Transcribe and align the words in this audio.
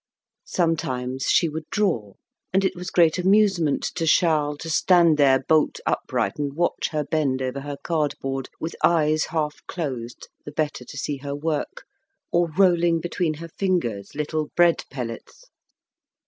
Sometimes 0.47 1.25
she 1.29 1.47
would 1.47 1.69
draw; 1.69 2.13
and 2.51 2.65
it 2.65 2.75
was 2.75 2.89
great 2.89 3.19
amusement 3.19 3.83
to 3.83 4.07
Charles 4.07 4.57
to 4.61 4.69
stand 4.71 5.15
there 5.19 5.43
bolt 5.47 5.79
upright 5.85 6.39
and 6.39 6.55
watch 6.55 6.87
her 6.89 7.03
bend 7.03 7.39
over 7.39 7.59
her 7.59 7.77
cardboard, 7.83 8.49
with 8.59 8.75
eyes 8.83 9.25
half 9.25 9.59
closed 9.67 10.27
the 10.43 10.53
better 10.53 10.83
to 10.83 10.97
see 10.97 11.17
her 11.17 11.35
work, 11.35 11.83
or 12.31 12.49
rolling, 12.57 12.99
between 12.99 13.35
her 13.35 13.49
fingers, 13.59 14.15
little 14.15 14.49
bread 14.55 14.85
pellets. 14.89 15.51